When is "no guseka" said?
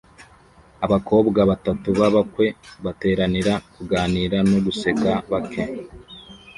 4.49-5.11